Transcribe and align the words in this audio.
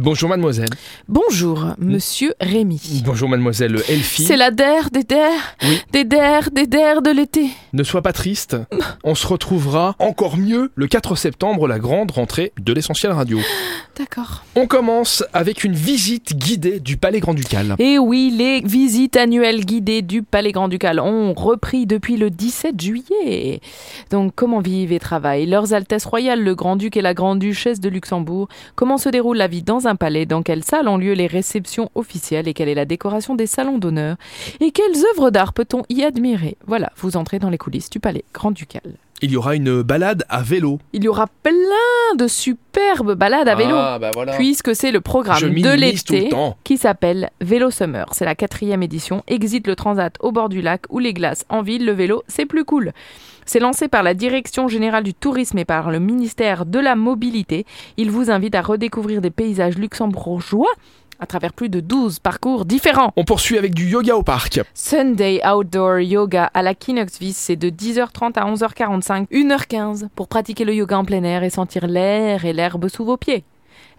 Bonjour 0.00 0.28
mademoiselle. 0.28 0.68
Bonjour, 1.08 1.70
monsieur 1.78 2.32
Rémy. 2.40 3.02
Bonjour 3.04 3.28
mademoiselle 3.28 3.74
Elfie. 3.88 4.22
C'est 4.22 4.36
la 4.36 4.52
der, 4.52 4.90
des 4.92 5.02
der, 5.02 5.28
Oui. 5.64 5.80
des 5.92 6.04
der, 6.04 6.50
des 6.52 6.68
der 6.68 7.02
de 7.02 7.10
l'été. 7.10 7.48
Ne 7.72 7.82
sois 7.82 8.00
pas 8.00 8.12
triste. 8.12 8.56
On 9.02 9.16
se 9.16 9.26
retrouvera 9.26 9.96
encore 9.98 10.36
mieux 10.36 10.70
le 10.76 10.86
4 10.86 11.16
septembre, 11.16 11.66
la 11.66 11.80
grande 11.80 12.12
rentrée 12.12 12.52
de 12.60 12.72
l'essentiel 12.72 13.10
radio. 13.10 13.40
D'accord. 13.98 14.44
On 14.54 14.68
commence 14.68 15.24
avec 15.32 15.64
une 15.64 15.72
visite 15.72 16.36
guidée 16.36 16.78
du 16.78 16.96
Palais 16.96 17.18
Grand-Ducal. 17.18 17.74
Et 17.80 17.98
oui, 17.98 18.32
les 18.32 18.60
visites 18.60 19.16
annuelles 19.16 19.64
guidées 19.64 20.02
du 20.02 20.22
Palais 20.22 20.52
Grand-Ducal 20.52 21.00
ont 21.00 21.34
repris 21.34 21.86
depuis 21.86 22.16
le 22.16 22.30
17 22.30 22.80
juillet. 22.80 23.60
Donc, 24.12 24.32
comment 24.36 24.60
vivent 24.60 24.92
et 24.92 25.00
travaillent 25.00 25.46
leurs 25.46 25.72
Altesses 25.72 26.04
royales, 26.04 26.44
le 26.44 26.54
Grand-Duc 26.54 26.96
et 26.96 27.02
la 27.02 27.14
Grande-Duchesse 27.14 27.80
de 27.80 27.88
Luxembourg? 27.88 28.46
Comment 28.76 28.98
se 28.98 29.08
déroule 29.08 29.38
la 29.38 29.48
vie 29.48 29.64
dans 29.64 29.87
un 29.87 29.87
palais 29.96 30.26
Dans 30.26 30.42
quelle 30.42 30.64
salle 30.64 30.88
ont 30.88 30.96
lieu 30.96 31.12
les 31.12 31.26
réceptions 31.26 31.90
officielles 31.94 32.48
Et 32.48 32.54
quelle 32.54 32.68
est 32.68 32.74
la 32.74 32.84
décoration 32.84 33.34
des 33.34 33.46
salons 33.46 33.78
d'honneur? 33.78 34.16
Et 34.60 34.70
quelles 34.70 35.04
œuvres 35.14 35.30
d'art 35.30 35.52
peut-on 35.52 35.82
y 35.88 36.02
admirer? 36.02 36.56
Voilà, 36.66 36.92
vous 36.96 37.16
entrez 37.16 37.38
dans 37.38 37.50
les 37.50 37.58
coulisses 37.58 37.90
du 37.90 38.00
Palais 38.00 38.24
Grand-Ducal. 38.32 38.96
Il 39.20 39.32
y 39.32 39.36
aura 39.36 39.56
une 39.56 39.82
balade 39.82 40.24
à 40.28 40.42
vélo. 40.42 40.78
Il 40.92 41.02
y 41.02 41.08
aura 41.08 41.26
plein 41.42 41.52
de 42.16 42.26
superbes 42.26 43.14
balades 43.14 43.48
à 43.48 43.54
vélo. 43.54 43.74
Ah 43.76 43.98
bah 43.98 44.10
voilà. 44.12 44.32
Puisque 44.36 44.74
c'est 44.74 44.90
le 44.90 45.00
programme 45.00 45.38
Je 45.38 45.46
de 45.46 45.74
l'été 45.74 46.30
qui 46.64 46.76
s'appelle 46.76 47.30
Vélo 47.40 47.70
Summer. 47.70 48.06
C'est 48.12 48.24
la 48.24 48.34
quatrième 48.34 48.82
édition. 48.82 49.22
Exit 49.26 49.66
le 49.66 49.76
transat 49.76 50.14
au 50.20 50.32
bord 50.32 50.48
du 50.48 50.60
lac 50.60 50.82
ou 50.90 50.98
les 50.98 51.12
glaces 51.12 51.44
en 51.48 51.62
ville. 51.62 51.84
Le 51.84 51.92
vélo, 51.92 52.22
c'est 52.28 52.46
plus 52.46 52.64
cool. 52.64 52.92
C'est 53.46 53.60
lancé 53.60 53.88
par 53.88 54.02
la 54.02 54.12
Direction 54.12 54.68
générale 54.68 55.04
du 55.04 55.14
tourisme 55.14 55.58
et 55.58 55.64
par 55.64 55.90
le 55.90 56.00
ministère 56.00 56.66
de 56.66 56.78
la 56.78 56.94
mobilité. 56.96 57.64
Il 57.96 58.10
vous 58.10 58.30
invite 58.30 58.54
à 58.54 58.60
redécouvrir 58.60 59.22
des 59.22 59.30
paysages 59.30 59.78
luxembourgeois 59.78 60.70
à 61.20 61.26
travers 61.26 61.52
plus 61.52 61.68
de 61.68 61.80
12 61.80 62.18
parcours 62.20 62.64
différents. 62.64 63.12
On 63.16 63.24
poursuit 63.24 63.58
avec 63.58 63.74
du 63.74 63.86
yoga 63.88 64.16
au 64.16 64.22
parc. 64.22 64.60
Sunday 64.74 65.40
Outdoor 65.46 66.00
Yoga 66.00 66.50
à 66.54 66.62
la 66.62 66.74
Kinoxvis, 66.74 67.32
c'est 67.32 67.56
de 67.56 67.70
10h30 67.70 68.34
à 68.34 68.50
11h45, 68.50 69.28
1h15 69.28 70.08
pour 70.14 70.28
pratiquer 70.28 70.64
le 70.64 70.74
yoga 70.74 70.98
en 70.98 71.04
plein 71.04 71.22
air 71.24 71.42
et 71.42 71.50
sentir 71.50 71.86
l'air 71.86 72.44
et 72.44 72.52
l'herbe 72.52 72.88
sous 72.88 73.04
vos 73.04 73.16
pieds. 73.16 73.44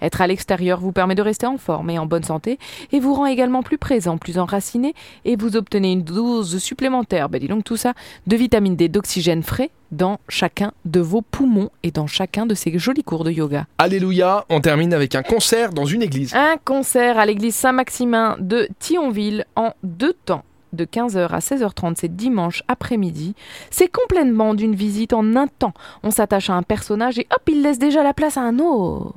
Être 0.01 0.21
à 0.21 0.27
l'extérieur 0.27 0.79
vous 0.79 0.91
permet 0.91 1.15
de 1.15 1.21
rester 1.21 1.47
en 1.47 1.57
forme 1.57 1.89
et 1.89 1.99
en 1.99 2.05
bonne 2.05 2.23
santé 2.23 2.59
et 2.91 2.99
vous 2.99 3.13
rend 3.13 3.25
également 3.25 3.63
plus 3.63 3.77
présent, 3.77 4.17
plus 4.17 4.37
enraciné 4.37 4.93
et 5.25 5.35
vous 5.35 5.55
obtenez 5.55 5.91
une 5.91 6.03
dose 6.03 6.57
supplémentaire, 6.59 7.29
ben 7.29 7.39
dis 7.39 7.47
donc 7.47 7.63
tout 7.63 7.77
ça, 7.77 7.93
de 8.27 8.35
vitamine 8.35 8.75
D, 8.75 8.89
d'oxygène 8.89 9.43
frais 9.43 9.71
dans 9.91 10.19
chacun 10.29 10.71
de 10.85 10.99
vos 10.99 11.21
poumons 11.21 11.69
et 11.83 11.91
dans 11.91 12.07
chacun 12.07 12.45
de 12.45 12.53
ces 12.53 12.77
jolis 12.77 13.03
cours 13.03 13.23
de 13.23 13.31
yoga. 13.31 13.65
Alléluia, 13.77 14.45
on 14.49 14.61
termine 14.61 14.93
avec 14.93 15.15
un 15.15 15.23
concert 15.23 15.73
dans 15.73 15.85
une 15.85 16.03
église. 16.03 16.33
Un 16.35 16.57
concert 16.63 17.17
à 17.17 17.25
l'église 17.25 17.55
Saint-Maximin 17.55 18.37
de 18.39 18.67
Thionville 18.79 19.45
en 19.55 19.73
deux 19.83 20.13
temps. 20.13 20.43
De 20.71 20.85
15h 20.85 21.29
à 21.29 21.39
16h30, 21.39 21.95
c'est 21.97 22.15
dimanche 22.15 22.61
après-midi. 22.67 23.33
C'est 23.71 23.87
complètement 23.87 24.53
d'une 24.53 24.75
visite 24.75 25.13
en 25.13 25.35
un 25.35 25.47
temps. 25.47 25.73
On 26.03 26.11
s'attache 26.11 26.51
à 26.51 26.53
un 26.53 26.61
personnage 26.61 27.17
et 27.17 27.27
hop, 27.31 27.41
il 27.47 27.63
laisse 27.63 27.79
déjà 27.79 28.03
la 28.03 28.13
place 28.13 28.37
à 28.37 28.41
un 28.41 28.59
autre. 28.59 29.15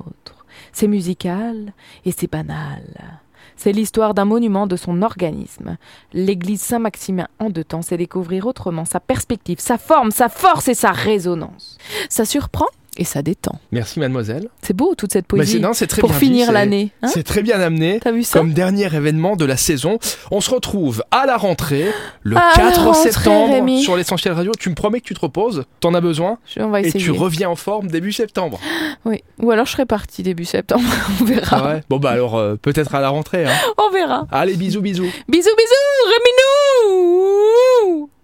C'est 0.71 0.87
musical 0.87 1.73
et 2.05 2.11
c'est 2.11 2.31
banal. 2.31 2.83
C'est 3.55 3.71
l'histoire 3.71 4.13
d'un 4.13 4.25
monument 4.25 4.67
de 4.67 4.75
son 4.75 5.01
organisme. 5.01 5.77
L'église 6.11 6.61
Saint-Maximin 6.61 7.27
en 7.39 7.49
deux 7.49 7.63
temps, 7.63 7.81
c'est 7.81 7.97
découvrir 7.97 8.47
autrement 8.47 8.85
sa 8.85 8.99
perspective, 8.99 9.59
sa 9.59 9.77
forme, 9.77 10.11
sa 10.11 10.29
force 10.29 10.67
et 10.67 10.73
sa 10.73 10.91
résonance. 10.91 11.77
Ça 12.09 12.25
surprend 12.25 12.67
et 12.97 13.03
ça 13.05 13.21
détend. 13.21 13.59
Merci 13.71 13.99
mademoiselle. 13.99 14.49
C'est 14.61 14.75
beau 14.75 14.93
toute 14.95 15.11
cette 15.13 15.25
poésie 15.27 15.59
non, 15.59 15.73
c'est 15.73 15.87
très 15.87 15.99
pour 16.01 16.09
bien 16.11 16.19
finir 16.19 16.51
l'année. 16.51 16.91
hein 17.01 17.07
c'est 17.07 17.23
très 17.23 17.41
bien 17.41 17.59
amené. 17.59 17.99
T'as 18.01 18.11
vu 18.11 18.23
ça 18.23 18.39
Comme 18.39 18.53
dernier 18.53 18.85
événement 18.93 19.35
de 19.35 19.45
la 19.45 19.57
saison, 19.57 19.97
on 20.31 20.41
se 20.41 20.49
retrouve 20.51 21.03
à 21.11 21.25
la 21.25 21.37
rentrée 21.37 21.87
le 22.21 22.37
À 22.37 22.49
la 22.57 22.63
4 22.71 22.83
rentrée, 22.85 23.11
septembre 23.11 23.53
Rémi. 23.53 23.81
sur 23.81 23.95
l'essentiel 23.97 24.33
radio. 24.33 24.51
Tu 24.59 24.69
me 24.69 24.75
promets 24.75 24.99
que 25.01 25.05
tu 25.05 25.13
te 25.13 25.19
reposes, 25.21 25.65
t'en 25.79 25.93
as 25.93 26.01
besoin 26.01 26.37
Je- 26.45 26.61
On 26.61 26.69
va 26.69 26.81
et 26.81 26.91
tu 26.91 27.11
reviens 27.11 27.49
en 27.49 27.55
forme 27.55 27.87
début 27.87 28.11
septembre. 28.11 28.59
Oui. 29.05 29.21
Ou 29.41 29.51
alors 29.51 29.65
je 29.65 29.71
serai 29.73 29.85
partie 29.85 30.23
début 30.23 30.45
septembre. 30.45 30.83
On 31.21 31.25
verra. 31.25 31.57
Ah 31.59 31.73
ouais? 31.73 31.83
Bon 31.89 31.97
bah 31.97 32.11
alors 32.11 32.37
euh, 32.37 32.55
peut-être 32.55 32.95
à 32.95 33.01
la 33.01 33.09
rentrée. 33.09 33.45
Hein. 33.45 33.51
On 33.77 33.91
verra. 33.91 34.27
Allez 34.31 34.55
bisous 34.55 34.81
bisous. 34.81 35.03
Bisous, 35.27 35.49
bisous, 35.57 36.13
Réminou 37.83 38.09